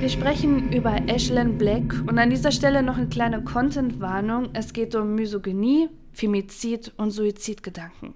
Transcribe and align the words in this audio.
Wir 0.00 0.08
sprechen 0.10 0.72
über 0.72 0.96
Ashlyn 1.08 1.58
Black 1.58 1.92
und 2.06 2.20
an 2.20 2.30
dieser 2.30 2.52
Stelle 2.52 2.84
noch 2.84 2.96
eine 2.96 3.08
kleine 3.08 3.42
Content-Warnung. 3.42 4.50
Es 4.52 4.72
geht 4.72 4.94
um 4.94 5.16
Misogynie, 5.16 5.88
Femizid 6.12 6.92
und 6.98 7.10
Suizidgedanken. 7.10 8.14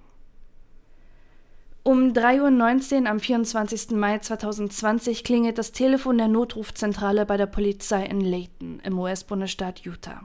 Um 1.83 2.13
3.19 2.13 3.01
Uhr 3.01 3.09
am 3.09 3.19
24. 3.19 3.91
Mai 3.91 4.19
2020 4.19 5.25
klingelt 5.25 5.57
das 5.57 5.73
Telefon 5.73 6.17
der 6.17 6.29
Notrufzentrale 6.29 7.25
bei 7.25 7.35
der 7.35 7.47
Polizei 7.47 8.05
in 8.05 8.21
Layton 8.21 8.79
im 8.85 8.97
US-Bundesstaat 8.97 9.81
Utah. 9.81 10.23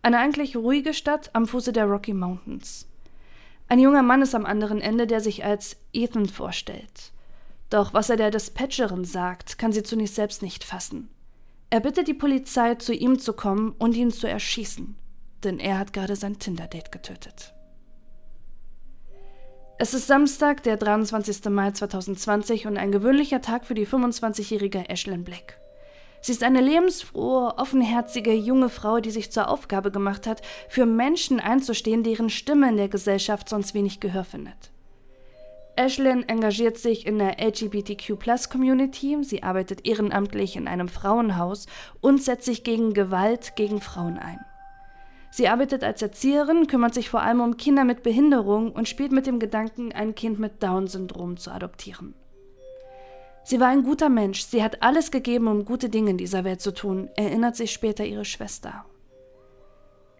Eine 0.00 0.18
eigentlich 0.18 0.56
ruhige 0.56 0.94
Stadt 0.94 1.28
am 1.34 1.46
Fuße 1.46 1.74
der 1.74 1.84
Rocky 1.84 2.14
Mountains. 2.14 2.88
Ein 3.68 3.80
junger 3.80 4.02
Mann 4.02 4.22
ist 4.22 4.34
am 4.34 4.46
anderen 4.46 4.80
Ende, 4.80 5.06
der 5.06 5.20
sich 5.20 5.44
als 5.44 5.76
Ethan 5.92 6.24
vorstellt. 6.24 7.12
Doch 7.70 7.94
was 7.94 8.10
er 8.10 8.16
der 8.16 8.32
Dispatcherin 8.32 9.04
sagt, 9.04 9.58
kann 9.58 9.72
sie 9.72 9.84
zunächst 9.84 10.16
selbst 10.16 10.42
nicht 10.42 10.64
fassen. 10.64 11.08
Er 11.70 11.78
bittet 11.78 12.08
die 12.08 12.14
Polizei, 12.14 12.74
zu 12.74 12.92
ihm 12.92 13.20
zu 13.20 13.32
kommen 13.32 13.74
und 13.78 13.96
ihn 13.96 14.10
zu 14.10 14.28
erschießen, 14.28 14.96
denn 15.44 15.60
er 15.60 15.78
hat 15.78 15.92
gerade 15.92 16.16
sein 16.16 16.40
Tinder-Date 16.40 16.90
getötet. 16.90 17.54
Es 19.78 19.94
ist 19.94 20.08
Samstag, 20.08 20.64
der 20.64 20.76
23. 20.76 21.44
Mai 21.44 21.70
2020 21.70 22.66
und 22.66 22.76
ein 22.76 22.90
gewöhnlicher 22.90 23.40
Tag 23.40 23.64
für 23.64 23.74
die 23.74 23.86
25-jährige 23.86 24.90
Ashlyn 24.90 25.24
Black. 25.24 25.58
Sie 26.20 26.32
ist 26.32 26.42
eine 26.42 26.60
lebensfrohe, 26.60 27.56
offenherzige 27.56 28.34
junge 28.34 28.68
Frau, 28.68 29.00
die 29.00 29.10
sich 29.10 29.32
zur 29.32 29.48
Aufgabe 29.48 29.90
gemacht 29.90 30.26
hat, 30.26 30.42
für 30.68 30.84
Menschen 30.84 31.40
einzustehen, 31.40 32.02
deren 32.02 32.28
Stimme 32.28 32.68
in 32.68 32.76
der 32.76 32.88
Gesellschaft 32.88 33.48
sonst 33.48 33.72
wenig 33.72 34.00
Gehör 34.00 34.24
findet. 34.24 34.70
Ashlyn 35.76 36.28
engagiert 36.28 36.78
sich 36.78 37.06
in 37.06 37.18
der 37.18 37.40
LGBTQ-Plus-Community, 37.40 39.18
sie 39.22 39.42
arbeitet 39.42 39.86
ehrenamtlich 39.86 40.56
in 40.56 40.68
einem 40.68 40.88
Frauenhaus 40.88 41.66
und 42.00 42.22
setzt 42.22 42.46
sich 42.46 42.64
gegen 42.64 42.92
Gewalt 42.92 43.56
gegen 43.56 43.80
Frauen 43.80 44.18
ein. 44.18 44.40
Sie 45.30 45.48
arbeitet 45.48 45.84
als 45.84 46.02
Erzieherin, 46.02 46.66
kümmert 46.66 46.92
sich 46.92 47.08
vor 47.08 47.22
allem 47.22 47.40
um 47.40 47.56
Kinder 47.56 47.84
mit 47.84 48.02
Behinderung 48.02 48.72
und 48.72 48.88
spielt 48.88 49.12
mit 49.12 49.26
dem 49.26 49.38
Gedanken, 49.38 49.92
ein 49.92 50.14
Kind 50.14 50.40
mit 50.40 50.62
Down-Syndrom 50.62 51.36
zu 51.36 51.52
adoptieren. 51.52 52.14
Sie 53.44 53.60
war 53.60 53.68
ein 53.68 53.84
guter 53.84 54.08
Mensch, 54.08 54.42
sie 54.42 54.62
hat 54.62 54.82
alles 54.82 55.10
gegeben, 55.10 55.46
um 55.46 55.64
gute 55.64 55.88
Dinge 55.88 56.10
in 56.10 56.18
dieser 56.18 56.44
Welt 56.44 56.60
zu 56.60 56.74
tun, 56.74 57.08
erinnert 57.16 57.56
sich 57.56 57.72
später 57.72 58.04
ihre 58.04 58.24
Schwester. 58.24 58.84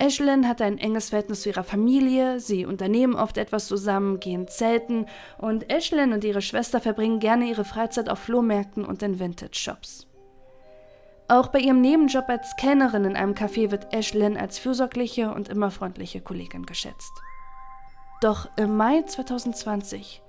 Ashlyn 0.00 0.48
hat 0.48 0.62
ein 0.62 0.78
enges 0.78 1.10
Verhältnis 1.10 1.42
zu 1.42 1.50
ihrer 1.50 1.62
Familie, 1.62 2.40
sie 2.40 2.64
unternehmen 2.64 3.14
oft 3.14 3.36
etwas 3.36 3.66
zusammen, 3.66 4.18
gehen 4.18 4.48
zelten 4.48 5.06
und 5.36 5.70
Ashlyn 5.70 6.14
und 6.14 6.24
ihre 6.24 6.40
Schwester 6.40 6.80
verbringen 6.80 7.20
gerne 7.20 7.44
ihre 7.44 7.64
Freizeit 7.64 8.08
auf 8.08 8.18
Flohmärkten 8.18 8.84
und 8.84 9.02
in 9.02 9.20
Vintage-Shops. 9.20 10.06
Auch 11.28 11.48
bei 11.48 11.60
ihrem 11.60 11.82
Nebenjob 11.82 12.28
als 12.28 12.56
Kellnerin 12.56 13.04
in 13.04 13.14
einem 13.14 13.34
Café 13.34 13.70
wird 13.70 13.94
Ashlyn 13.94 14.38
als 14.38 14.58
fürsorgliche 14.58 15.32
und 15.34 15.48
immer 15.48 15.70
freundliche 15.70 16.20
Kollegin 16.22 16.64
geschätzt. 16.64 17.12
Doch 18.22 18.48
im 18.56 18.76
Mai 18.76 19.02
2020 19.02 20.22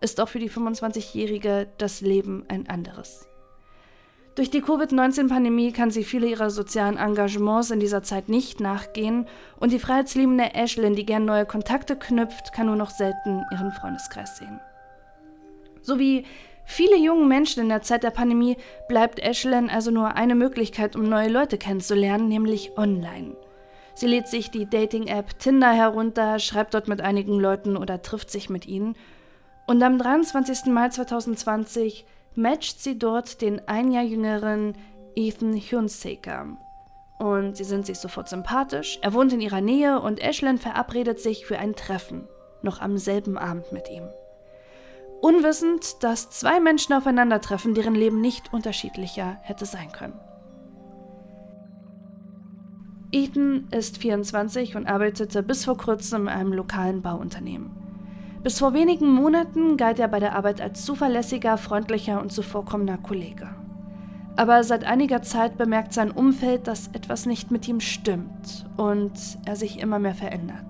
ist 0.00 0.20
auch 0.20 0.28
für 0.28 0.38
die 0.38 0.50
25-Jährige 0.50 1.68
das 1.76 2.00
Leben 2.00 2.44
ein 2.48 2.68
anderes. 2.68 3.28
Durch 4.38 4.50
die 4.50 4.60
Covid-19-Pandemie 4.60 5.72
kann 5.72 5.90
sie 5.90 6.04
viele 6.04 6.28
ihrer 6.28 6.50
sozialen 6.50 6.96
Engagements 6.96 7.72
in 7.72 7.80
dieser 7.80 8.04
Zeit 8.04 8.28
nicht 8.28 8.60
nachgehen 8.60 9.26
und 9.58 9.72
die 9.72 9.80
freiheitsliebende 9.80 10.54
Ashlyn, 10.54 10.94
die 10.94 11.04
gern 11.04 11.24
neue 11.24 11.44
Kontakte 11.44 11.96
knüpft, 11.96 12.52
kann 12.52 12.66
nur 12.66 12.76
noch 12.76 12.90
selten 12.90 13.44
ihren 13.50 13.72
Freundeskreis 13.72 14.36
sehen. 14.36 14.60
So 15.82 15.98
wie 15.98 16.24
Viele 16.64 16.96
junge 16.98 17.24
Menschen 17.24 17.64
in 17.64 17.68
der 17.68 17.82
Zeit 17.82 18.04
der 18.04 18.10
Pandemie 18.10 18.56
bleibt 18.88 19.18
Ashlyn 19.20 19.70
also 19.70 19.90
nur 19.90 20.14
eine 20.14 20.36
Möglichkeit, 20.36 20.94
um 20.94 21.08
neue 21.08 21.30
Leute 21.30 21.58
kennenzulernen, 21.58 22.28
nämlich 22.28 22.78
online. 22.78 23.34
Sie 23.94 24.06
lädt 24.06 24.28
sich 24.28 24.52
die 24.52 24.70
Dating-App 24.70 25.40
Tinder 25.40 25.72
herunter, 25.72 26.38
schreibt 26.38 26.74
dort 26.74 26.86
mit 26.86 27.00
einigen 27.00 27.40
Leuten 27.40 27.76
oder 27.76 28.02
trifft 28.02 28.30
sich 28.30 28.50
mit 28.50 28.68
ihnen. 28.68 28.94
Und 29.66 29.82
am 29.82 29.98
23. 29.98 30.66
Mai 30.66 30.90
2020 30.90 32.04
matcht 32.34 32.80
sie 32.80 32.98
dort 32.98 33.40
den 33.40 33.66
ein 33.68 33.90
Jahr 33.92 34.04
jüngeren 34.04 34.74
Ethan 35.14 35.56
Hunsaker. 35.56 36.46
Und 37.18 37.56
sie 37.56 37.64
sind 37.64 37.86
sich 37.86 37.98
sofort 37.98 38.28
sympathisch. 38.28 38.98
Er 39.02 39.12
wohnt 39.12 39.32
in 39.32 39.40
ihrer 39.40 39.60
Nähe 39.60 40.00
und 40.00 40.22
Ashlyn 40.22 40.58
verabredet 40.58 41.18
sich 41.18 41.46
für 41.46 41.58
ein 41.58 41.74
Treffen, 41.74 42.28
noch 42.62 42.80
am 42.80 42.96
selben 42.96 43.36
Abend 43.36 43.72
mit 43.72 43.90
ihm 43.90 44.08
unwissend, 45.20 46.02
dass 46.02 46.30
zwei 46.30 46.60
Menschen 46.60 46.94
aufeinandertreffen, 46.94 47.74
deren 47.74 47.94
Leben 47.94 48.20
nicht 48.20 48.52
unterschiedlicher 48.52 49.38
hätte 49.42 49.66
sein 49.66 49.92
können. 49.92 50.18
Ethan 53.10 53.68
ist 53.70 53.98
24 53.98 54.76
und 54.76 54.86
arbeitete 54.86 55.42
bis 55.42 55.64
vor 55.64 55.78
kurzem 55.78 56.22
in 56.22 56.28
einem 56.28 56.52
lokalen 56.52 57.02
Bauunternehmen. 57.02 57.87
Bis 58.42 58.60
vor 58.60 58.72
wenigen 58.72 59.10
Monaten 59.10 59.76
galt 59.76 59.98
er 59.98 60.08
bei 60.08 60.20
der 60.20 60.36
Arbeit 60.36 60.60
als 60.60 60.84
zuverlässiger, 60.84 61.58
freundlicher 61.58 62.20
und 62.20 62.32
zuvorkommender 62.32 62.98
Kollege. 62.98 63.48
Aber 64.36 64.62
seit 64.62 64.84
einiger 64.84 65.22
Zeit 65.22 65.58
bemerkt 65.58 65.92
sein 65.92 66.12
Umfeld, 66.12 66.68
dass 66.68 66.88
etwas 66.88 67.26
nicht 67.26 67.50
mit 67.50 67.66
ihm 67.66 67.80
stimmt 67.80 68.66
und 68.76 69.12
er 69.44 69.56
sich 69.56 69.80
immer 69.80 69.98
mehr 69.98 70.14
verändert. 70.14 70.66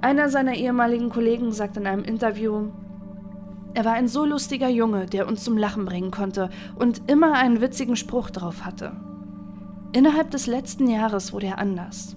Einer 0.00 0.28
seiner 0.28 0.54
ehemaligen 0.54 1.10
Kollegen 1.10 1.50
sagt 1.50 1.76
in 1.76 1.86
einem 1.86 2.04
Interview, 2.04 2.68
er 3.74 3.84
war 3.84 3.94
ein 3.94 4.06
so 4.06 4.24
lustiger 4.24 4.68
Junge, 4.68 5.06
der 5.06 5.26
uns 5.26 5.42
zum 5.42 5.58
Lachen 5.58 5.84
bringen 5.84 6.12
konnte 6.12 6.48
und 6.76 7.10
immer 7.10 7.32
einen 7.32 7.60
witzigen 7.60 7.96
Spruch 7.96 8.30
drauf 8.30 8.64
hatte. 8.64 8.92
Innerhalb 9.92 10.30
des 10.30 10.46
letzten 10.46 10.88
Jahres 10.88 11.32
wurde 11.32 11.46
er 11.46 11.58
anders. 11.58 12.16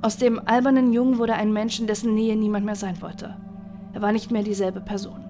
Aus 0.00 0.16
dem 0.16 0.40
albernen 0.46 0.92
Jungen 0.92 1.18
wurde 1.18 1.34
ein 1.34 1.52
Mensch, 1.52 1.78
in 1.78 1.86
dessen 1.86 2.14
Nähe 2.14 2.36
niemand 2.36 2.64
mehr 2.64 2.76
sein 2.76 3.02
wollte. 3.02 3.36
Er 3.94 4.02
war 4.02 4.12
nicht 4.12 4.30
mehr 4.30 4.42
dieselbe 4.42 4.80
Person. 4.80 5.24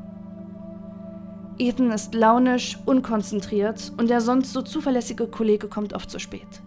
Ethan 1.59 1.93
ist 1.93 2.15
launisch, 2.15 2.79
unkonzentriert 2.85 3.93
und 3.97 4.11
der 4.11 4.21
sonst 4.21 4.53
so 4.53 4.63
zuverlässige 4.63 5.29
Kollege 5.29 5.69
kommt 5.69 5.93
oft 5.93 6.11
zu 6.11 6.19
spät. 6.19 6.63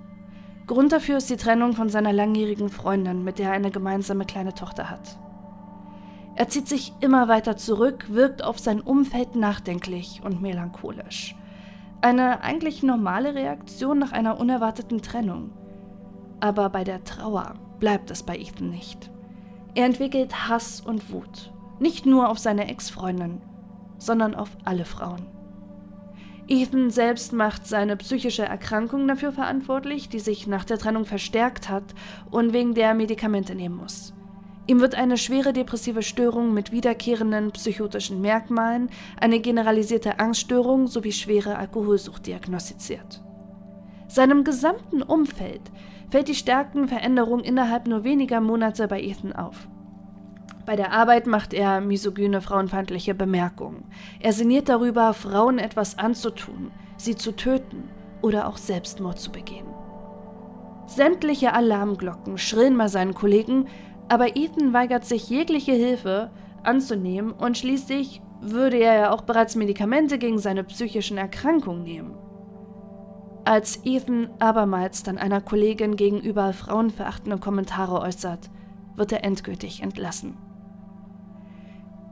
Grund 0.67 0.91
dafür 0.91 1.17
ist 1.17 1.29
die 1.29 1.37
Trennung 1.37 1.73
von 1.73 1.89
seiner 1.89 2.13
langjährigen 2.13 2.69
Freundin, 2.69 3.23
mit 3.23 3.39
der 3.39 3.47
er 3.47 3.53
eine 3.53 3.71
gemeinsame 3.71 4.25
kleine 4.25 4.53
Tochter 4.53 4.89
hat. 4.89 5.17
Er 6.35 6.49
zieht 6.49 6.67
sich 6.67 6.93
immer 6.99 7.27
weiter 7.27 7.57
zurück, 7.57 8.05
wirkt 8.09 8.43
auf 8.43 8.59
sein 8.59 8.79
Umfeld 8.79 9.35
nachdenklich 9.35 10.21
und 10.23 10.41
melancholisch. 10.41 11.35
Eine 12.01 12.43
eigentlich 12.43 12.83
normale 12.83 13.33
Reaktion 13.33 13.97
nach 13.97 14.11
einer 14.11 14.39
unerwarteten 14.39 15.01
Trennung. 15.01 15.49
Aber 16.39 16.69
bei 16.69 16.83
der 16.83 17.03
Trauer 17.03 17.55
bleibt 17.79 18.11
es 18.11 18.21
bei 18.21 18.37
Ethan 18.37 18.69
nicht. 18.69 19.09
Er 19.73 19.85
entwickelt 19.85 20.47
Hass 20.47 20.79
und 20.79 21.11
Wut. 21.11 21.51
Nicht 21.79 22.05
nur 22.05 22.29
auf 22.29 22.39
seine 22.39 22.69
Ex-Freundin, 22.69 23.41
sondern 23.97 24.35
auf 24.35 24.49
alle 24.63 24.85
Frauen. 24.85 25.25
Ethan 26.49 26.89
selbst 26.89 27.33
macht 27.33 27.67
seine 27.67 27.97
psychische 27.97 28.45
Erkrankung 28.45 29.07
dafür 29.07 29.33
verantwortlich, 29.33 30.07
die 30.07 30.19
sich 30.19 30.47
nach 30.47 30.63
der 30.63 30.77
Trennung 30.77 31.05
verstärkt 31.05 31.69
hat 31.69 31.93
und 32.31 32.53
wegen 32.53 32.73
der 32.73 32.93
Medikamente 32.93 33.53
nehmen 33.53 33.75
muss. 33.75 34.13
Ihm 34.65 34.81
wird 34.81 34.95
eine 34.95 35.17
schwere 35.17 35.53
depressive 35.53 36.03
Störung 36.03 36.53
mit 36.53 36.71
wiederkehrenden 36.71 37.51
psychotischen 37.51 38.21
Merkmalen, 38.21 38.89
eine 39.19 39.39
generalisierte 39.39 40.19
Angststörung 40.19 40.87
sowie 40.87 41.11
schwere 41.13 41.57
Alkoholsucht 41.57 42.27
diagnostiziert. 42.27 43.23
Seinem 44.07 44.43
gesamten 44.43 45.01
Umfeld 45.01 45.61
fällt 46.09 46.29
die 46.29 46.35
starken 46.35 46.87
Veränderung 46.87 47.41
innerhalb 47.41 47.87
nur 47.87 48.03
weniger 48.03 48.39
Monate 48.39 48.87
bei 48.87 49.01
Ethan 49.01 49.33
auf. 49.33 49.67
Bei 50.67 50.75
der 50.75 50.91
Arbeit 50.91 51.27
macht 51.27 51.53
er 51.53 51.79
misogyne, 51.79 52.41
frauenfeindliche 52.41 53.15
Bemerkungen. 53.15 53.85
Er 54.19 54.33
sinniert 54.33 54.67
darüber, 54.67 55.13
Frauen 55.13 55.59
etwas 55.59 55.97
anzutun, 55.97 56.71
sie 56.97 57.15
zu 57.15 57.31
töten 57.31 57.87
oder 58.21 58.49
auch 58.49 58.57
Selbstmord 58.57 59.17
zu 59.17 59.31
begehen. 59.31 59.65
Sämtliche 60.85 61.53
Alarmglocken 61.53 62.37
schrillen 62.37 62.77
bei 62.77 62.89
seinen 62.89 63.13
Kollegen, 63.13 63.67
aber 64.09 64.35
Ethan 64.35 64.73
weigert 64.73 65.05
sich 65.05 65.29
jegliche 65.29 65.71
Hilfe 65.71 66.31
anzunehmen 66.63 67.31
und 67.31 67.57
schließlich 67.57 68.21
würde 68.41 68.75
er 68.75 68.99
ja 68.99 69.11
auch 69.11 69.21
bereits 69.21 69.55
Medikamente 69.55 70.17
gegen 70.17 70.37
seine 70.37 70.65
psychischen 70.65 71.17
Erkrankungen 71.17 71.83
nehmen. 71.83 72.17
Als 73.45 73.85
Ethan 73.85 74.31
abermals 74.39 75.03
dann 75.03 75.17
einer 75.17 75.39
Kollegin 75.39 75.95
gegenüber 75.95 76.51
frauenverachtende 76.51 77.37
Kommentare 77.37 78.01
äußert, 78.01 78.49
wird 78.97 79.13
er 79.13 79.23
endgültig 79.23 79.81
entlassen. 79.81 80.35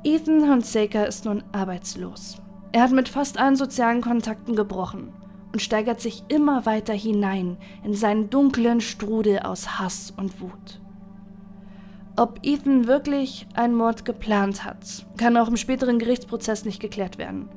Ethan 0.05 0.47
Hunsaker 0.47 1.07
ist 1.07 1.25
nun 1.25 1.43
arbeitslos. 1.51 2.37
Er 2.71 2.83
hat 2.83 2.91
mit 2.91 3.09
fast 3.09 3.39
allen 3.39 3.55
sozialen 3.55 4.01
Kontakten 4.01 4.55
gebrochen 4.55 5.11
und 5.51 5.63
steigert 5.63 5.99
sich 5.99 6.23
immer 6.27 6.67
weiter 6.67 6.93
hinein 6.93 7.57
in 7.83 7.95
seinen 7.95 8.29
dunklen 8.29 8.81
Strudel 8.81 9.39
aus 9.39 9.79
Hass 9.79 10.13
und 10.15 10.39
Wut. 10.41 10.79
Ob 12.17 12.37
Ethan 12.43 12.85
wirklich 12.85 13.47
einen 13.55 13.73
Mord 13.73 14.05
geplant 14.05 14.63
hat, 14.63 15.07
kann 15.17 15.37
auch 15.37 15.47
im 15.47 15.57
späteren 15.57 15.97
Gerichtsprozess 15.97 16.65
nicht 16.65 16.79
geklärt 16.79 17.17
werden. 17.17 17.49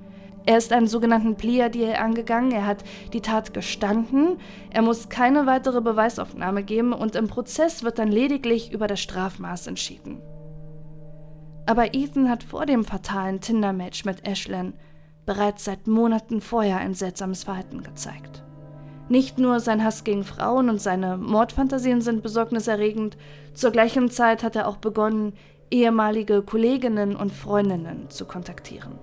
Er 0.46 0.56
ist 0.56 0.72
einen 0.72 0.86
sogenannten 0.86 1.36
Plea-Deal 1.36 1.96
angegangen, 1.96 2.52
er 2.52 2.64
hat 2.64 2.82
die 3.12 3.20
Tat 3.20 3.52
gestanden, 3.52 4.38
er 4.70 4.80
muss 4.80 5.10
keine 5.10 5.44
weitere 5.44 5.82
Beweisaufnahme 5.82 6.62
geben 6.62 6.94
und 6.94 7.14
im 7.14 7.28
Prozess 7.28 7.82
wird 7.82 7.98
dann 7.98 8.08
lediglich 8.08 8.72
über 8.72 8.86
das 8.86 9.00
Strafmaß 9.00 9.66
entschieden. 9.66 10.22
Aber 11.68 11.92
Ethan 11.92 12.30
hat 12.30 12.44
vor 12.44 12.64
dem 12.64 12.82
fatalen 12.82 13.42
Tinder-Match 13.42 14.06
mit 14.06 14.26
Ashlyn 14.26 14.72
bereits 15.26 15.66
seit 15.66 15.86
Monaten 15.86 16.40
vorher 16.40 16.78
ein 16.78 16.94
seltsames 16.94 17.44
Verhalten 17.44 17.82
gezeigt. 17.82 18.42
Nicht 19.10 19.36
nur 19.36 19.60
sein 19.60 19.84
Hass 19.84 20.02
gegen 20.02 20.24
Frauen 20.24 20.70
und 20.70 20.80
seine 20.80 21.18
Mordfantasien 21.18 22.00
sind 22.00 22.22
besorgniserregend, 22.22 23.18
zur 23.52 23.70
gleichen 23.70 24.10
Zeit 24.10 24.42
hat 24.42 24.56
er 24.56 24.66
auch 24.66 24.78
begonnen, 24.78 25.34
ehemalige 25.70 26.40
Kolleginnen 26.40 27.14
und 27.14 27.32
Freundinnen 27.32 28.08
zu 28.08 28.24
kontaktieren. 28.24 28.98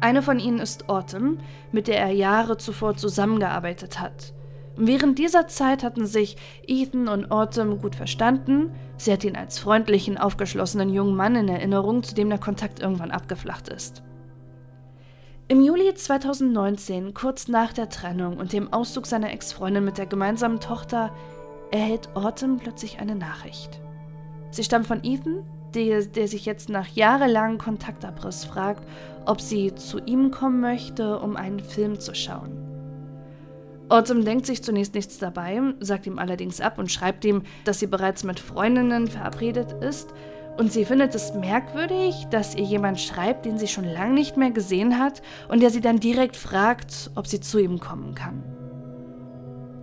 Eine 0.00 0.20
von 0.20 0.40
ihnen 0.40 0.58
ist 0.58 0.88
Autumn, 0.88 1.38
mit 1.70 1.86
der 1.86 2.00
er 2.00 2.10
Jahre 2.10 2.56
zuvor 2.56 2.96
zusammengearbeitet 2.96 4.00
hat. 4.00 4.32
Während 4.76 5.20
dieser 5.20 5.46
Zeit 5.46 5.84
hatten 5.84 6.06
sich 6.06 6.36
Ethan 6.66 7.06
und 7.06 7.30
Autumn 7.30 7.78
gut 7.80 7.94
verstanden. 7.94 8.72
Sie 8.96 9.12
hat 9.12 9.24
ihn 9.24 9.36
als 9.36 9.58
freundlichen, 9.58 10.18
aufgeschlossenen 10.18 10.88
jungen 10.88 11.16
Mann 11.16 11.36
in 11.36 11.48
Erinnerung, 11.48 12.02
zu 12.02 12.14
dem 12.14 12.28
der 12.28 12.38
Kontakt 12.38 12.80
irgendwann 12.80 13.10
abgeflacht 13.10 13.68
ist. 13.68 14.02
Im 15.46 15.60
Juli 15.60 15.92
2019, 15.92 17.12
kurz 17.12 17.48
nach 17.48 17.72
der 17.72 17.90
Trennung 17.90 18.38
und 18.38 18.52
dem 18.52 18.72
Auszug 18.72 19.06
seiner 19.06 19.32
Ex-Freundin 19.32 19.84
mit 19.84 19.98
der 19.98 20.06
gemeinsamen 20.06 20.58
Tochter, 20.58 21.12
erhält 21.70 22.14
Autumn 22.14 22.56
plötzlich 22.56 22.98
eine 23.00 23.14
Nachricht. 23.14 23.80
Sie 24.50 24.64
stammt 24.64 24.86
von 24.86 25.02
Ethan, 25.02 25.42
der, 25.74 26.02
der 26.06 26.28
sich 26.28 26.46
jetzt 26.46 26.68
nach 26.68 26.86
jahrelangem 26.86 27.58
Kontaktabriss 27.58 28.44
fragt, 28.44 28.88
ob 29.26 29.40
sie 29.40 29.74
zu 29.74 29.98
ihm 29.98 30.30
kommen 30.30 30.60
möchte, 30.60 31.18
um 31.18 31.36
einen 31.36 31.60
Film 31.60 32.00
zu 32.00 32.14
schauen. 32.14 32.63
Autumn 33.88 34.24
denkt 34.24 34.46
sich 34.46 34.62
zunächst 34.62 34.94
nichts 34.94 35.18
dabei, 35.18 35.60
sagt 35.80 36.06
ihm 36.06 36.18
allerdings 36.18 36.60
ab 36.60 36.78
und 36.78 36.90
schreibt 36.90 37.24
ihm, 37.24 37.42
dass 37.64 37.80
sie 37.80 37.86
bereits 37.86 38.24
mit 38.24 38.40
Freundinnen 38.40 39.08
verabredet 39.08 39.72
ist 39.82 40.14
und 40.56 40.72
sie 40.72 40.84
findet 40.84 41.14
es 41.14 41.34
merkwürdig, 41.34 42.26
dass 42.30 42.54
ihr 42.54 42.64
jemand 42.64 43.00
schreibt, 43.00 43.44
den 43.44 43.58
sie 43.58 43.66
schon 43.66 43.84
lange 43.84 44.14
nicht 44.14 44.36
mehr 44.36 44.52
gesehen 44.52 44.98
hat 44.98 45.20
und 45.48 45.60
der 45.60 45.70
sie 45.70 45.80
dann 45.80 46.00
direkt 46.00 46.36
fragt, 46.36 47.10
ob 47.14 47.26
sie 47.26 47.40
zu 47.40 47.58
ihm 47.58 47.80
kommen 47.80 48.14
kann. 48.14 48.42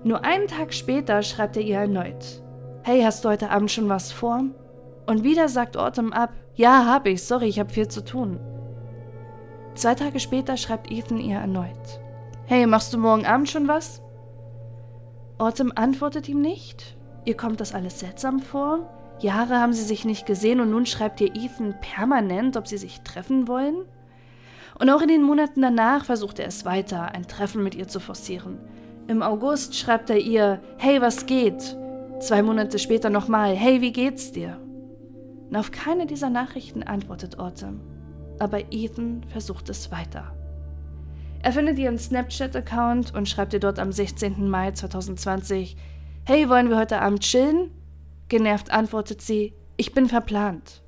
Nur 0.04 0.24
einen 0.24 0.47
Tag 0.47 0.74
später 0.74 1.21
schreibt 1.21 1.57
er 1.57 1.63
ihr 1.63 1.77
erneut: 1.77 2.42
Hey, 2.83 3.04
hast 3.04 3.24
du 3.24 3.30
heute 3.30 3.51
Abend 3.51 3.69
schon 3.69 3.89
was 3.89 4.12
vor? 4.12 4.45
Und 5.06 5.24
wieder 5.24 5.47
sagt 5.47 5.77
Autumn 5.77 6.13
ab: 6.13 6.31
Ja, 6.56 6.86
hab 6.86 7.06
ich, 7.06 7.24
sorry, 7.24 7.47
ich 7.47 7.59
habe 7.59 7.69
viel 7.69 7.88
zu 7.88 8.04
tun. 8.04 8.39
Zwei 9.75 9.94
Tage 9.94 10.19
später 10.19 10.57
schreibt 10.57 10.92
Ethan 10.92 11.19
ihr 11.19 11.38
erneut: 11.38 12.01
Hey, 12.51 12.68
machst 12.68 12.94
du 12.94 12.98
morgen 12.98 13.25
Abend 13.25 13.50
schon 13.50 13.69
was? 13.69 14.01
Autumn 15.38 15.71
antwortet 15.74 16.27
ihm 16.27 16.42
nicht. 16.42 16.98
Ihr 17.24 17.38
kommt 17.38 17.62
das 17.62 17.74
alles 17.74 18.01
seltsam 18.01 18.39
vor. 18.39 18.89
Jahre 19.21 19.62
haben 19.62 19.71
sie 19.71 19.86
sich 19.86 20.03
nicht 20.03 20.25
gesehen 20.25 20.59
und 20.59 20.69
nun 20.69 20.86
schreibt 20.86 21.21
ihr 21.21 21.33
Ethan 21.33 21.80
permanent, 21.80 22.57
ob 22.57 22.68
sie 22.68 22.75
sich 22.75 23.00
treffen 23.03 23.48
wollen? 23.48 23.86
Und 24.77 24.89
auch 24.89 25.01
in 25.01 25.07
den 25.07 25.24
Monaten 25.24 25.62
danach 25.62 26.03
versucht 26.03 26.39
er 26.39 26.48
es 26.48 26.65
weiter, 26.65 27.15
ein 27.15 27.25
Treffen 27.25 27.63
mit 27.63 27.74
ihr 27.74 27.88
zu 27.88 28.01
forcieren. 28.01 28.59
Im 29.07 29.21
August 29.21 29.77
schreibt 29.77 30.09
er 30.09 30.19
ihr, 30.19 30.59
hey, 30.77 31.00
was 31.00 31.27
geht? 31.27 31.77
Zwei 32.19 32.44
Monate 32.44 32.80
später 32.80 33.09
nochmal, 33.09 33.56
hey, 33.56 33.80
wie 33.80 33.94
geht's 33.94 34.33
dir? 34.33 34.59
Und 35.50 35.56
auf 35.56 35.71
keine 35.71 36.06
dieser 36.06 36.30
Nachrichten 36.30 36.83
antwortet 36.83 37.39
Autumn. 37.39 37.80
Aber 38.39 38.59
Ethan 38.74 39.24
versucht 39.24 39.69
es 39.69 39.89
weiter. 39.89 40.36
Er 41.44 41.54
findet 41.54 41.80
ihren 41.80 41.98
Snapchat-Account 41.98 43.16
und 43.16 43.28
schreibt 43.28 43.54
ihr 43.54 43.60
dort 43.60 43.80
am 43.80 43.92
16. 43.92 44.48
Mai 44.50 44.72
2020, 44.72 45.76
hey, 46.26 46.48
wollen 46.50 46.70
wir 46.70 46.78
heute 46.78 47.02
Abend 47.02 47.22
chillen? 47.22 47.72
Genervt 48.28 48.72
antwortet 48.72 49.22
sie, 49.22 49.54
ich 49.76 49.94
bin 49.94 50.08
verplant. 50.08 50.84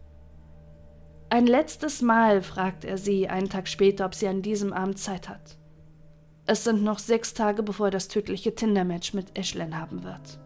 Ein 1.30 1.48
letztes 1.48 2.04
Mal 2.04 2.44
fragt 2.44 2.86
er 2.86 3.00
sie 3.00 3.28
einen 3.28 3.50
Tag 3.50 3.68
später, 3.68 4.06
ob 4.06 4.14
sie 4.14 4.28
an 4.28 4.44
diesem 4.44 4.72
Abend 4.72 5.00
Zeit 5.00 5.28
hat. 5.28 5.58
Es 6.46 6.64
sind 6.64 6.84
noch 6.84 7.00
sechs 7.00 7.34
Tage, 7.34 7.64
bevor 7.64 7.88
er 7.88 7.92
das 7.92 8.08
tödliche 8.08 8.54
Tinder-Match 8.54 9.14
mit 9.14 9.36
Ashlyn 9.38 9.80
haben 9.80 10.04
wird. 10.04 10.40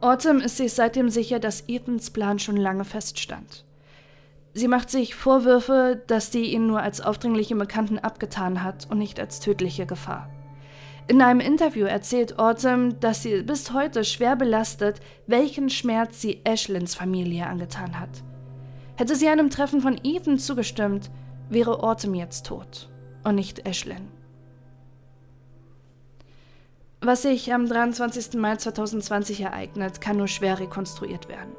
Autumn 0.00 0.40
ist 0.40 0.56
sich 0.56 0.72
seitdem 0.72 1.10
sicher, 1.10 1.38
dass 1.38 1.68
Ethans 1.68 2.10
Plan 2.10 2.40
schon 2.40 2.56
lange 2.56 2.84
feststand. 2.84 3.64
Sie 4.56 4.68
macht 4.68 4.88
sich 4.88 5.16
Vorwürfe, 5.16 6.00
dass 6.06 6.30
sie 6.30 6.44
ihn 6.44 6.68
nur 6.68 6.80
als 6.80 7.00
aufdringlichen 7.00 7.58
Bekannten 7.58 7.98
abgetan 7.98 8.62
hat 8.62 8.88
und 8.88 8.98
nicht 8.98 9.18
als 9.18 9.40
tödliche 9.40 9.84
Gefahr. 9.84 10.30
In 11.08 11.20
einem 11.20 11.40
Interview 11.40 11.86
erzählt 11.86 12.38
Autumn, 12.38 12.98
dass 13.00 13.22
sie 13.22 13.42
bis 13.42 13.72
heute 13.72 14.04
schwer 14.04 14.36
belastet, 14.36 15.00
welchen 15.26 15.68
Schmerz 15.70 16.20
sie 16.20 16.40
Ashlyns 16.44 16.94
Familie 16.94 17.46
angetan 17.46 17.98
hat. 17.98 18.22
Hätte 18.96 19.16
sie 19.16 19.28
einem 19.28 19.50
Treffen 19.50 19.80
von 19.80 20.00
Ethan 20.04 20.38
zugestimmt, 20.38 21.10
wäre 21.50 21.82
Autumn 21.82 22.14
jetzt 22.14 22.46
tot 22.46 22.88
und 23.24 23.34
nicht 23.34 23.66
Ashlyn. 23.66 24.08
Was 27.00 27.22
sich 27.22 27.52
am 27.52 27.66
23. 27.66 28.34
Mai 28.34 28.56
2020 28.56 29.40
ereignet, 29.40 30.00
kann 30.00 30.16
nur 30.16 30.28
schwer 30.28 30.60
rekonstruiert 30.60 31.28
werden. 31.28 31.52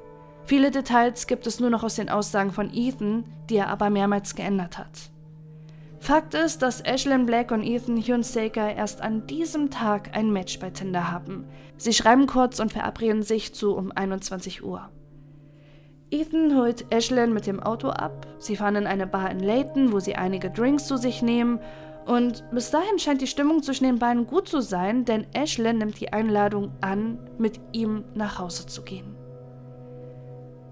Viele 0.46 0.70
Details 0.70 1.26
gibt 1.26 1.48
es 1.48 1.60
nur 1.60 1.72
noch 1.72 1.84
aus 1.84 1.96
den 1.96 2.10
Aussagen 2.10 2.52
von 2.52 2.72
Ethan, 2.72 3.26
die 3.50 3.58
er 3.58 3.70
aber 3.70 3.90
mehrmals 3.90 4.36
geändert 4.36 4.78
hat. 4.78 5.10
Fakt 6.00 6.36
ist, 6.36 6.62
dass 6.62 6.82
Ashlyn 6.86 7.26
Black 7.26 7.50
und 7.50 7.64
Ethan 7.64 7.98
Hunsaker 7.98 8.76
erst 8.76 9.02
an 9.02 9.26
diesem 9.26 9.72
Tag 9.72 10.16
ein 10.16 10.32
Match 10.32 10.60
bei 10.60 10.70
Tinder 10.70 11.12
haben. 11.12 11.46
Sie 11.78 11.94
schreiben 11.94 12.28
kurz 12.28 12.60
und 12.60 12.72
verabreden 12.72 13.24
sich 13.24 13.56
zu 13.56 13.76
um 13.76 13.92
21 13.92 14.64
Uhr. 14.64 14.88
Ethan 16.12 16.56
holt 16.56 16.94
Ashlyn 16.94 17.34
mit 17.34 17.48
dem 17.48 17.60
Auto 17.60 17.90
ab. 17.90 18.28
Sie 18.38 18.56
fahren 18.56 18.76
in 18.76 18.86
eine 18.86 19.08
Bar 19.08 19.32
in 19.32 19.40
Layton, 19.40 19.92
wo 19.92 20.00
sie 20.00 20.16
einige 20.16 20.52
Drinks 20.52 20.86
zu 20.86 20.98
sich 20.98 21.24
nehmen. 21.24 21.60
Und 22.06 22.44
bis 22.52 22.70
dahin 22.70 23.00
scheint 23.00 23.22
die 23.22 23.28
Stimmung 23.28 23.64
zwischen 23.64 23.86
den 23.86 23.98
beiden 23.98 24.28
gut 24.28 24.48
zu 24.48 24.62
sein, 24.62 25.06
denn 25.06 25.26
Ashlyn 25.34 25.80
nimmt 25.80 26.00
die 26.00 26.14
Einladung 26.14 26.72
an, 26.82 27.18
mit 27.40 27.60
ihm 27.72 28.04
nach 28.14 28.38
Hause 28.38 28.68
zu 28.68 28.84
gehen. 28.84 29.25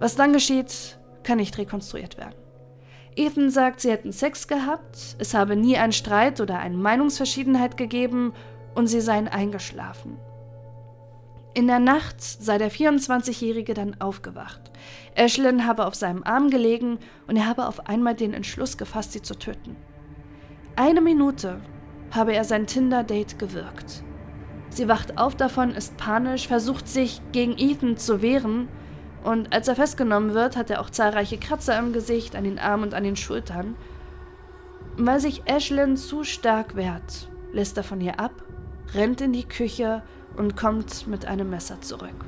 Was 0.03 0.17
dann 0.17 0.33
geschieht, 0.33 0.99
kann 1.23 1.37
nicht 1.37 1.57
rekonstruiert 1.57 2.17
werden. 2.17 2.35
Ethan 3.15 3.49
sagt, 3.49 3.79
sie 3.79 3.89
hätten 3.89 4.11
Sex 4.11 4.49
gehabt, 4.49 5.15
es 5.17 5.33
habe 5.33 5.55
nie 5.55 5.77
einen 5.77 5.93
Streit 5.93 6.41
oder 6.41 6.59
eine 6.59 6.75
Meinungsverschiedenheit 6.75 7.77
gegeben 7.77 8.33
und 8.75 8.87
sie 8.87 8.99
seien 8.99 9.29
eingeschlafen. 9.29 10.17
In 11.53 11.67
der 11.67 11.79
Nacht 11.79 12.21
sei 12.21 12.57
der 12.57 12.69
24-Jährige 12.69 13.73
dann 13.73 13.95
aufgewacht. 14.01 14.73
Ashlyn 15.15 15.65
habe 15.65 15.85
auf 15.85 15.95
seinem 15.95 16.23
Arm 16.23 16.49
gelegen 16.49 16.99
und 17.27 17.37
er 17.37 17.47
habe 17.47 17.65
auf 17.65 17.87
einmal 17.87 18.15
den 18.15 18.33
Entschluss 18.33 18.77
gefasst, 18.77 19.13
sie 19.13 19.21
zu 19.21 19.39
töten. 19.39 19.77
Eine 20.75 20.99
Minute 20.99 21.61
habe 22.11 22.33
er 22.33 22.43
sein 22.43 22.67
Tinder-Date 22.67 23.39
gewirkt. 23.39 24.03
Sie 24.67 24.89
wacht 24.89 25.17
auf 25.17 25.37
davon, 25.37 25.71
ist 25.71 25.95
panisch, 25.95 26.49
versucht 26.49 26.89
sich 26.89 27.21
gegen 27.31 27.57
Ethan 27.57 27.95
zu 27.95 28.21
wehren 28.21 28.67
und 29.23 29.53
als 29.53 29.67
er 29.67 29.75
festgenommen 29.75 30.33
wird, 30.33 30.57
hat 30.57 30.69
er 30.69 30.81
auch 30.81 30.89
zahlreiche 30.89 31.37
Kratzer 31.37 31.77
im 31.79 31.93
Gesicht, 31.93 32.35
an 32.35 32.43
den 32.43 32.59
Armen 32.59 32.83
und 32.83 32.93
an 32.93 33.03
den 33.03 33.15
Schultern. 33.15 33.75
Weil 34.97 35.19
sich 35.19 35.43
Ashlyn 35.45 35.97
zu 35.97 36.23
stark 36.23 36.75
wehrt, 36.75 37.29
lässt 37.51 37.77
er 37.77 37.83
von 37.83 38.01
ihr 38.01 38.19
ab, 38.19 38.43
rennt 38.93 39.21
in 39.21 39.33
die 39.33 39.47
Küche 39.47 40.03
und 40.35 40.57
kommt 40.57 41.07
mit 41.07 41.25
einem 41.25 41.49
Messer 41.49 41.81
zurück. 41.81 42.25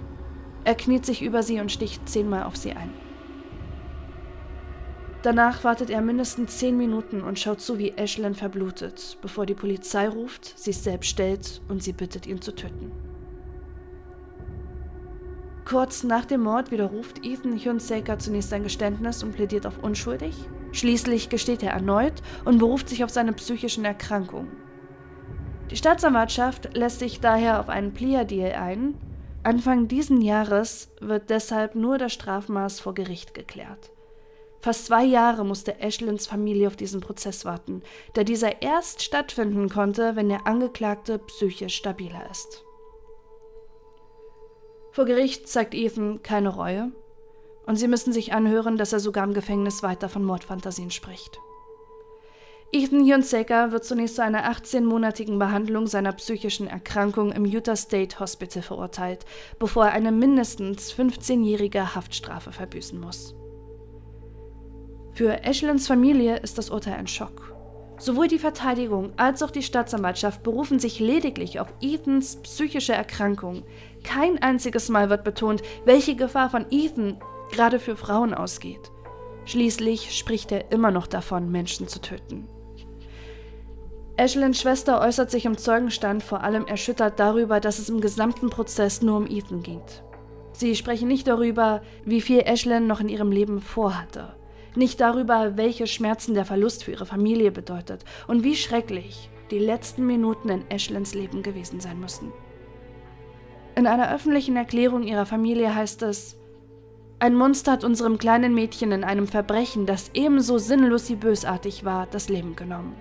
Er 0.64 0.76
kniet 0.76 1.06
sich 1.06 1.22
über 1.22 1.44
sie 1.44 1.60
und 1.60 1.72
sticht 1.72 2.08
zehnmal 2.10 2.44
auf 2.44 2.56
sie 2.56 2.72
ein. 2.72 2.92
Danach 5.22 5.64
wartet 5.64 5.90
er 5.90 6.02
mindestens 6.02 6.58
zehn 6.60 6.78
Minuten 6.78 7.22
und 7.22 7.40
schaut 7.40 7.60
zu, 7.60 7.78
wie 7.78 7.94
Ashlyn 7.98 8.36
verblutet, 8.36 9.18
bevor 9.22 9.46
die 9.46 9.56
Polizei 9.56 10.08
ruft, 10.08 10.58
sie 10.58 10.72
selbst 10.72 11.10
stellt 11.10 11.62
und 11.68 11.84
sie 11.84 11.94
bittet, 11.94 12.28
ihn 12.28 12.42
zu 12.42 12.54
töten. 12.54 12.92
Kurz 15.66 16.04
nach 16.04 16.26
dem 16.26 16.44
Mord 16.44 16.70
widerruft 16.70 17.26
Ethan 17.26 17.58
Hunsaker 17.58 18.20
zunächst 18.20 18.52
sein 18.52 18.62
Geständnis 18.62 19.24
und 19.24 19.32
plädiert 19.34 19.66
auf 19.66 19.82
unschuldig. 19.82 20.36
Schließlich 20.72 21.30
gesteht 21.30 21.64
er 21.64 21.72
erneut 21.72 22.22
und 22.46 22.60
beruft 22.60 22.88
sich 22.88 23.04
auf 23.04 23.10
seine 23.10 23.34
psychischen 23.34 23.84
Erkrankungen. 23.84 24.52
Die 25.72 25.76
Staatsanwaltschaft 25.76 26.78
lässt 26.78 27.00
sich 27.00 27.20
daher 27.20 27.60
auf 27.60 27.70
einen 27.70 27.94
Plea-Deal 27.94 28.54
ein. 28.54 28.94
Anfang 29.42 29.88
diesen 29.88 30.22
Jahres 30.22 30.90
wird 31.02 31.32
deshalb 31.32 31.74
nur 31.74 31.98
das 31.98 32.14
Strafmaß 32.14 32.80
vor 32.80 32.94
Gericht 32.94 33.34
geklärt. 33.34 33.92
Fast 34.60 34.86
zwei 34.86 35.04
Jahre 35.04 35.44
musste 35.46 35.80
Ashlyns 35.80 36.28
Familie 36.28 36.68
auf 36.68 36.76
diesen 36.76 37.02
Prozess 37.02 37.44
warten, 37.44 37.82
da 38.14 38.24
dieser 38.24 38.62
erst 38.62 39.02
stattfinden 39.02 39.70
konnte, 39.70 40.16
wenn 40.16 40.30
der 40.30 40.46
Angeklagte 40.46 41.18
psychisch 41.18 41.76
stabiler 41.76 42.30
ist. 42.30 42.64
Vor 44.96 45.04
Gericht 45.04 45.50
zeigt 45.50 45.74
Ethan 45.76 46.24
keine 46.24 46.48
Reue 46.48 46.90
und 47.66 47.76
sie 47.76 47.90
müssen 47.90 48.14
sich 48.14 48.32
anhören, 48.32 48.78
dass 48.78 48.94
er 48.94 49.02
sogar 49.02 49.26
im 49.26 49.34
Gefängnis 49.34 49.84
weiter 49.84 50.08
von 50.08 50.24
Mordfantasien 50.24 50.90
spricht. 50.90 51.38
Ethan 52.72 53.02
Hunsaker 53.02 53.74
wird 53.74 53.84
zunächst 53.84 54.16
zu 54.16 54.24
einer 54.24 54.50
18-monatigen 54.50 55.38
Behandlung 55.38 55.88
seiner 55.88 56.14
psychischen 56.14 56.68
Erkrankung 56.68 57.34
im 57.34 57.44
Utah 57.44 57.76
State 57.76 58.22
Hospital 58.22 58.64
verurteilt, 58.64 59.26
bevor 59.60 59.88
er 59.88 59.92
eine 59.92 60.14
mindestens 60.14 60.94
15-jährige 60.94 61.94
Haftstrafe 61.94 62.54
verbüßen 62.54 62.98
muss. 62.98 63.36
Für 65.12 65.44
Ashlands 65.44 65.88
Familie 65.88 66.38
ist 66.38 66.58
das 66.58 66.70
Urteil 66.70 66.94
ein 66.94 67.08
Schock. 67.08 67.55
Sowohl 67.98 68.28
die 68.28 68.40
Verteidigung 68.40 69.14
als 69.18 69.42
auch 69.42 69.52
die 69.52 69.64
Staatsanwaltschaft 69.64 70.44
berufen 70.44 70.80
sich 70.80 71.00
lediglich 71.00 71.60
auf 71.60 71.74
Ethans 71.82 72.38
psychische 72.44 72.94
Erkrankung. 72.94 73.64
Kein 74.04 74.42
einziges 74.42 74.90
Mal 74.90 75.10
wird 75.10 75.24
betont, 75.24 75.62
welche 75.86 76.16
Gefahr 76.16 76.50
von 76.50 76.66
Ethan 76.72 77.18
gerade 77.52 77.80
für 77.80 77.96
Frauen 77.96 78.34
ausgeht. 78.34 78.92
Schließlich 79.46 80.18
spricht 80.18 80.52
er 80.52 80.72
immer 80.72 80.92
noch 80.92 81.08
davon, 81.08 81.52
Menschen 81.52 81.88
zu 81.88 82.02
töten. 82.02 82.48
Ashlands 84.18 84.62
Schwester 84.62 85.02
äußert 85.02 85.30
sich 85.30 85.46
im 85.46 85.58
Zeugenstand 85.58 86.24
vor 86.24 86.42
allem 86.42 86.66
erschüttert 86.68 87.20
darüber, 87.20 87.60
dass 87.60 87.80
es 87.80 87.90
im 87.90 88.02
gesamten 88.02 88.50
Prozess 88.50 89.02
nur 89.02 89.18
um 89.18 89.28
Ethan 89.28 89.62
ging. 89.62 89.82
Sie 90.54 90.76
sprechen 90.76 91.10
nicht 91.10 91.28
darüber, 91.28 91.82
wie 92.06 92.22
viel 92.22 92.40
Ashland 92.46 92.88
noch 92.88 93.02
in 93.02 93.10
ihrem 93.10 93.30
Leben 93.30 93.60
vorhatte, 93.60 94.36
nicht 94.78 95.02
darüber, 95.02 95.58
welche 95.58 95.88
Schmerzen 95.88 96.34
der 96.34 96.46
Verlust 96.46 96.84
für 96.84 96.92
ihre 96.92 97.06
Familie 97.06 97.52
bedeutet 97.52 98.06
und 98.28 98.44
wie 98.44 98.56
schrecklich 98.56 99.30
die 99.52 99.60
letzten 99.60 100.06
Minuten 100.06 100.50
in 100.50 100.64
Ashlands 100.70 101.14
Leben 101.14 101.44
gewesen 101.44 101.80
sein 101.80 102.00
müssen. 102.00 102.32
In 103.76 103.88
einer 103.88 104.14
öffentlichen 104.14 104.56
Erklärung 104.56 105.04
ihrer 105.04 105.26
Familie 105.26 105.76
heißt 105.76 106.02
es, 106.04 106.38
ein 107.20 107.36
Monster 107.36 107.74
hat 107.74 107.84
unserem 107.84 108.18
kleinen 108.18 108.54
Mädchen 108.54 108.92
in 108.92 109.04
einem 109.04 109.28
Verbrechen, 109.28 109.86
das 109.86 110.12
ebenso 110.14 110.58
sinnlos 110.58 111.10
wie 111.10 111.16
bösartig 111.16 111.86
war, 111.86 112.08
das 112.08 112.30
Leben 112.30 112.56
genommen. 112.56 112.96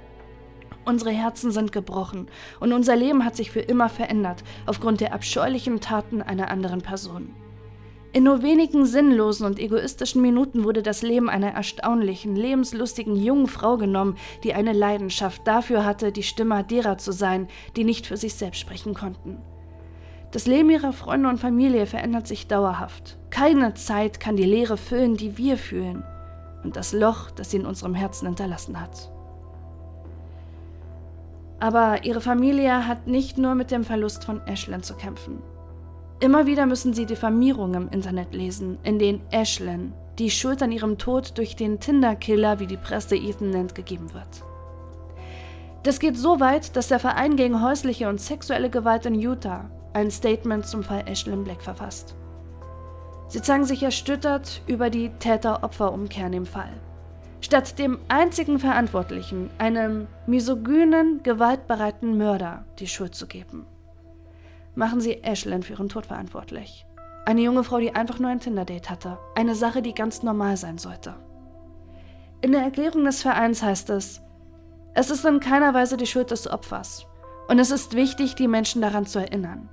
Unsere 0.84 1.10
Herzen 1.10 1.50
sind 1.50 1.72
gebrochen 1.72 2.28
und 2.60 2.72
unser 2.72 2.94
Leben 2.94 3.24
hat 3.24 3.36
sich 3.36 3.50
für 3.50 3.60
immer 3.60 3.88
verändert 3.88 4.44
aufgrund 4.66 5.00
der 5.00 5.14
abscheulichen 5.14 5.80
Taten 5.80 6.22
einer 6.22 6.50
anderen 6.50 6.82
Person. 6.82 7.34
In 8.14 8.22
nur 8.22 8.44
wenigen 8.44 8.86
sinnlosen 8.86 9.44
und 9.44 9.58
egoistischen 9.58 10.22
Minuten 10.22 10.62
wurde 10.62 10.84
das 10.84 11.02
Leben 11.02 11.28
einer 11.28 11.50
erstaunlichen, 11.50 12.36
lebenslustigen 12.36 13.16
jungen 13.16 13.48
Frau 13.48 13.76
genommen, 13.76 14.16
die 14.44 14.54
eine 14.54 14.72
Leidenschaft 14.72 15.44
dafür 15.48 15.84
hatte, 15.84 16.12
die 16.12 16.22
Stimme 16.22 16.62
derer 16.62 16.96
zu 16.96 17.10
sein, 17.10 17.48
die 17.74 17.82
nicht 17.82 18.06
für 18.06 18.16
sich 18.16 18.34
selbst 18.34 18.60
sprechen 18.60 18.94
konnten. 18.94 19.38
Das 20.30 20.46
Leben 20.46 20.70
ihrer 20.70 20.92
Freunde 20.92 21.28
und 21.28 21.40
Familie 21.40 21.86
verändert 21.86 22.28
sich 22.28 22.46
dauerhaft. 22.46 23.18
Keine 23.30 23.74
Zeit 23.74 24.20
kann 24.20 24.36
die 24.36 24.44
Leere 24.44 24.76
füllen, 24.76 25.16
die 25.16 25.36
wir 25.36 25.56
fühlen, 25.56 26.04
und 26.62 26.76
das 26.76 26.92
Loch, 26.92 27.32
das 27.32 27.50
sie 27.50 27.56
in 27.56 27.66
unserem 27.66 27.96
Herzen 27.96 28.26
hinterlassen 28.26 28.80
hat. 28.80 29.10
Aber 31.58 32.04
ihre 32.04 32.20
Familie 32.20 32.86
hat 32.86 33.08
nicht 33.08 33.38
nur 33.38 33.56
mit 33.56 33.72
dem 33.72 33.82
Verlust 33.82 34.22
von 34.24 34.40
Ashlyn 34.46 34.84
zu 34.84 34.94
kämpfen. 34.94 35.42
Immer 36.24 36.46
wieder 36.46 36.64
müssen 36.64 36.94
sie 36.94 37.04
Diffamierungen 37.04 37.82
im 37.82 37.88
Internet 37.90 38.32
lesen, 38.32 38.78
in 38.82 38.98
denen 38.98 39.20
Ashlyn 39.30 39.92
die 40.18 40.30
Schuld 40.30 40.62
an 40.62 40.72
ihrem 40.72 40.96
Tod 40.96 41.36
durch 41.36 41.54
den 41.54 41.80
Tinder-Killer, 41.80 42.60
wie 42.60 42.66
die 42.66 42.78
Presse 42.78 43.14
Ethan 43.14 43.50
nennt, 43.50 43.74
gegeben 43.74 44.14
wird. 44.14 44.42
Das 45.82 46.00
geht 46.00 46.16
so 46.16 46.40
weit, 46.40 46.76
dass 46.76 46.88
der 46.88 46.98
Verein 46.98 47.36
gegen 47.36 47.62
häusliche 47.62 48.08
und 48.08 48.22
sexuelle 48.22 48.70
Gewalt 48.70 49.04
in 49.04 49.16
Utah 49.16 49.68
ein 49.92 50.10
Statement 50.10 50.64
zum 50.64 50.82
Fall 50.82 51.04
Ashlyn 51.06 51.44
Black 51.44 51.60
verfasst. 51.60 52.16
Sie 53.28 53.42
zeigen 53.42 53.66
sich 53.66 53.82
erstüttert 53.82 54.62
über 54.66 54.88
die 54.88 55.10
Täter-Opfer-Umkehr 55.18 56.32
im 56.32 56.46
Fall. 56.46 56.72
Statt 57.42 57.78
dem 57.78 57.98
einzigen 58.08 58.58
Verantwortlichen, 58.58 59.50
einem 59.58 60.06
misogynen, 60.26 61.22
gewaltbereiten 61.22 62.16
Mörder, 62.16 62.64
die 62.78 62.86
Schuld 62.86 63.14
zu 63.14 63.26
geben. 63.26 63.66
Machen 64.74 65.00
sie 65.00 65.22
Ashlyn 65.22 65.62
für 65.62 65.74
ihren 65.74 65.88
Tod 65.88 66.06
verantwortlich. 66.06 66.86
Eine 67.26 67.42
junge 67.42 67.64
Frau, 67.64 67.78
die 67.78 67.94
einfach 67.94 68.18
nur 68.18 68.30
ein 68.30 68.40
Tinder-Date 68.40 68.90
hatte. 68.90 69.18
Eine 69.34 69.54
Sache, 69.54 69.82
die 69.82 69.94
ganz 69.94 70.22
normal 70.22 70.56
sein 70.56 70.78
sollte. 70.78 71.14
In 72.40 72.52
der 72.52 72.62
Erklärung 72.62 73.04
des 73.04 73.22
Vereins 73.22 73.62
heißt 73.62 73.90
es, 73.90 74.20
es 74.92 75.10
ist 75.10 75.24
in 75.24 75.40
keiner 75.40 75.74
Weise 75.74 75.96
die 75.96 76.06
Schuld 76.06 76.30
des 76.30 76.48
Opfers. 76.48 77.06
Und 77.48 77.58
es 77.58 77.70
ist 77.70 77.94
wichtig, 77.94 78.34
die 78.34 78.48
Menschen 78.48 78.80
daran 78.82 79.06
zu 79.06 79.18
erinnern. 79.18 79.68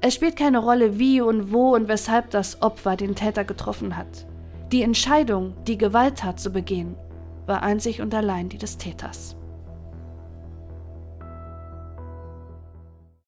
Es 0.00 0.14
spielt 0.14 0.36
keine 0.36 0.58
Rolle, 0.58 0.98
wie 0.98 1.20
und 1.20 1.52
wo 1.52 1.74
und 1.74 1.88
weshalb 1.88 2.30
das 2.30 2.62
Opfer 2.62 2.96
den 2.96 3.14
Täter 3.14 3.44
getroffen 3.44 3.96
hat. 3.96 4.26
Die 4.72 4.82
Entscheidung, 4.82 5.54
die 5.66 5.78
Gewalttat 5.78 6.40
zu 6.40 6.50
begehen, 6.50 6.96
war 7.46 7.62
einzig 7.62 8.00
und 8.00 8.14
allein 8.14 8.48
die 8.48 8.58
des 8.58 8.78
Täters. 8.78 9.35